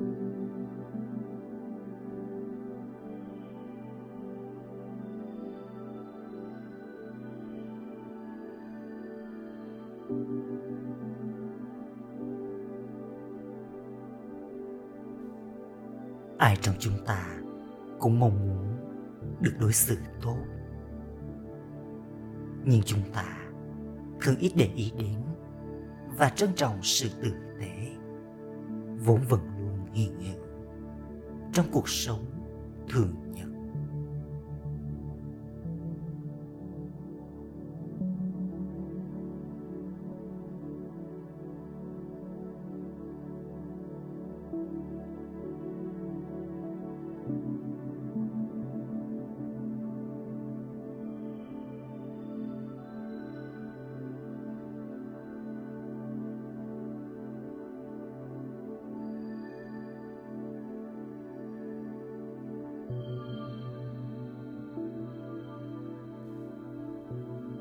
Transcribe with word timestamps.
ai 0.00 0.06
trong 16.60 16.74
chúng 16.78 17.04
ta 17.06 17.26
cũng 17.98 18.20
mong 18.20 18.48
muốn 18.48 18.76
được 19.40 19.52
đối 19.60 19.72
xử 19.72 19.96
tốt. 20.22 20.36
Nhưng 22.64 22.82
chúng 22.82 23.02
ta 23.14 23.38
thường 24.20 24.36
ít 24.38 24.52
để 24.56 24.70
ý 24.74 24.92
đến 24.98 25.22
và 26.18 26.28
trân 26.28 26.50
trọng 26.54 26.82
sự 26.82 27.08
tử 27.22 27.32
tế, 27.60 27.88
vốn 28.98 29.20
vững 29.28 29.59
luôn 29.94 30.18
hiện 30.18 30.20
hữu 30.20 30.42
trong 31.52 31.66
cuộc 31.72 31.88
sống 31.88 32.24
thường 32.88 33.14
nhật 33.34 33.49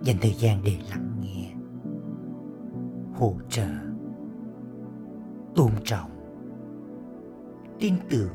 dành 0.03 0.15
thời 0.21 0.33
gian 0.33 0.61
để 0.63 0.77
lắng 0.89 1.21
nghe. 1.21 1.53
Hỗ 3.13 3.35
trợ. 3.49 3.67
Tôn 5.55 5.71
trọng. 5.83 6.11
Tin 7.79 7.93
tưởng. 8.09 8.33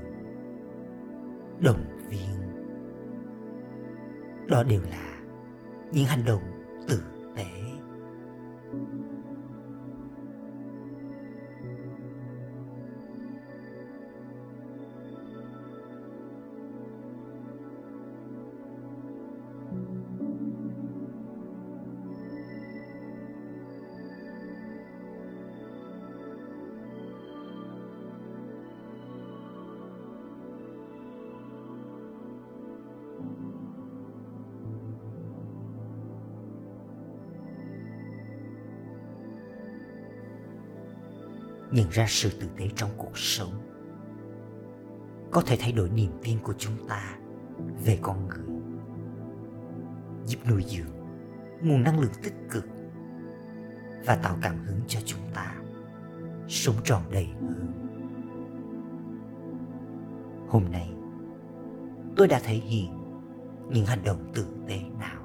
Động 1.60 1.84
viên. 2.08 2.40
Đó 4.48 4.62
đều 4.62 4.82
là 4.82 5.20
những 5.92 6.04
hành 6.04 6.24
động 6.24 6.42
tử 6.88 7.02
tế. 7.36 7.44
Nhận 41.74 41.88
ra 41.90 42.06
sự 42.08 42.30
tử 42.40 42.48
tế 42.58 42.68
trong 42.76 42.90
cuộc 42.96 43.18
sống. 43.18 43.52
Có 45.30 45.40
thể 45.46 45.56
thay 45.60 45.72
đổi 45.72 45.90
niềm 45.90 46.10
tin 46.22 46.38
của 46.42 46.54
chúng 46.58 46.88
ta 46.88 47.18
về 47.84 47.98
con 48.02 48.28
người. 48.28 48.56
Giúp 50.26 50.38
nuôi 50.50 50.64
dưỡng 50.68 50.94
nguồn 51.62 51.82
năng 51.82 52.00
lượng 52.00 52.12
tích 52.22 52.34
cực 52.50 52.64
và 54.06 54.16
tạo 54.16 54.36
cảm 54.42 54.58
hứng 54.64 54.80
cho 54.88 55.00
chúng 55.04 55.20
ta 55.34 55.54
sống 56.48 56.76
tròn 56.84 57.02
đầy 57.12 57.26
hơn. 57.26 57.72
Hôm 60.48 60.64
nay, 60.72 60.94
tôi 62.16 62.28
đã 62.28 62.40
thể 62.44 62.54
hiện 62.54 62.90
những 63.70 63.86
hành 63.86 64.04
động 64.04 64.30
tử 64.34 64.46
tế 64.68 64.80
nào? 65.00 65.23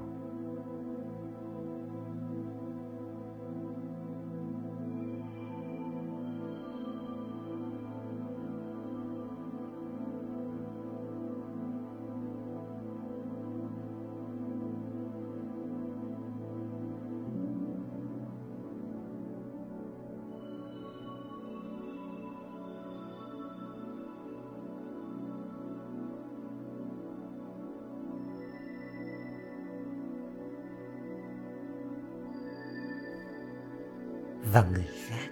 Và 34.54 34.66
người 34.74 34.88
khác. 35.08 35.30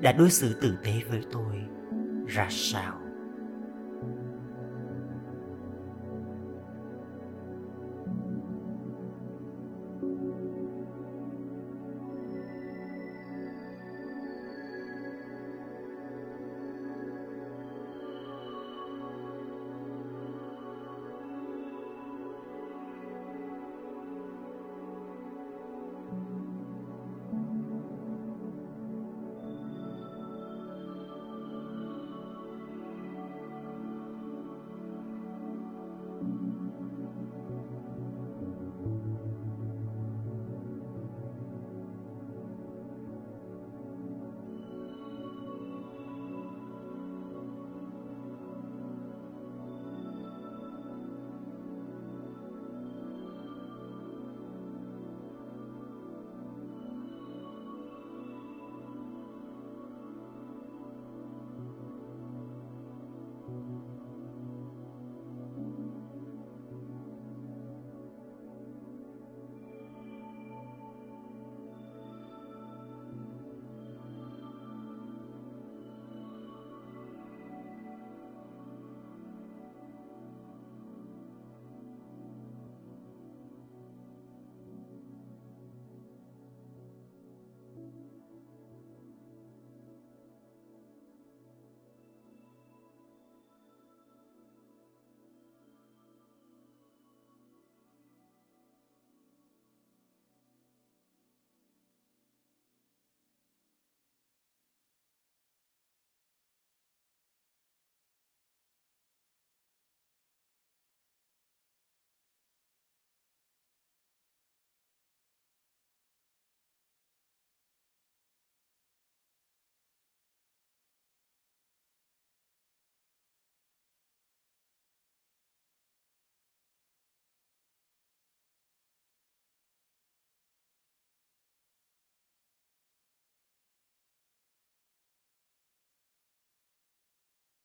Đã 0.00 0.12
đối 0.12 0.30
xử 0.30 0.54
tử 0.60 0.74
tế 0.84 0.92
với 1.10 1.22
tôi 1.32 1.62
ra 2.26 2.46
sao? 2.50 2.98